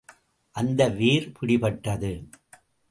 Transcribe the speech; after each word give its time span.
அந்த 0.55 0.87
வேர் 0.89 1.31
பிடிபட்டது. 1.39 2.13